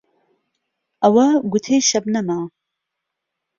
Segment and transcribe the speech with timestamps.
[1.01, 2.39] ئەوە گوتەی شەبنەمە